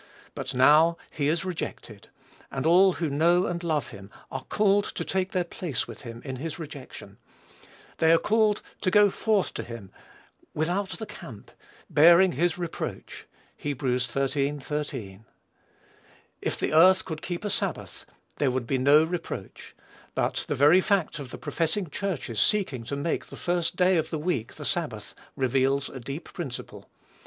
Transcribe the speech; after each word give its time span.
But 0.33 0.55
now, 0.55 0.97
he 1.11 1.27
is 1.27 1.45
rejected, 1.45 2.07
and 2.49 2.65
all 2.65 2.93
who 2.93 3.07
know 3.07 3.45
and 3.45 3.63
love 3.63 3.89
him 3.89 4.09
are 4.31 4.45
called 4.45 4.83
to 4.95 5.05
take 5.05 5.31
their 5.31 5.43
place 5.43 5.87
with 5.87 6.01
him 6.01 6.23
in 6.25 6.37
his 6.37 6.57
rejection; 6.57 7.19
they 7.99 8.11
are 8.11 8.17
called 8.17 8.63
to 8.81 8.89
"go 8.89 9.11
forth 9.11 9.53
to 9.53 9.61
him 9.63 9.91
without 10.55 10.89
the 10.97 11.05
camp 11.05 11.51
bearing 11.87 12.31
his 12.31 12.57
reproach." 12.57 13.27
(Heb. 13.57 13.77
xiii. 13.81 14.53
13.) 14.57 15.25
If 16.41 16.63
earth 16.63 17.05
could 17.05 17.21
keep 17.21 17.45
a 17.45 17.49
sabbath, 17.51 18.07
there 18.37 18.49
would 18.49 18.65
be 18.65 18.79
no 18.79 19.03
reproach; 19.03 19.75
but 20.15 20.45
the 20.47 20.55
very 20.55 20.81
fact 20.81 21.19
of 21.19 21.29
the 21.29 21.37
professing 21.37 21.91
church's 21.91 22.41
seeking 22.41 22.83
to 22.85 22.95
make 22.95 23.27
the 23.27 23.35
first 23.35 23.75
day 23.75 23.97
of 23.97 24.09
the 24.09 24.17
week 24.17 24.55
the 24.55 24.65
sabbath, 24.65 25.13
reveals 25.35 25.89
a 25.89 25.99
deep 25.99 26.23
principle. 26.33 26.89